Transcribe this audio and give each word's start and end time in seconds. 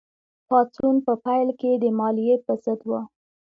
پاڅون 0.47 0.95
په 1.05 1.13
پیل 1.25 1.49
کې 1.59 1.71
د 1.83 1.85
مالیې 1.99 2.35
په 2.45 2.53
ضد 2.63 2.79
و. 2.89 2.91